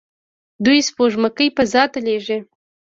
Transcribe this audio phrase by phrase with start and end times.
[0.65, 2.37] دوی سپوږمکۍ فضا ته لیږي.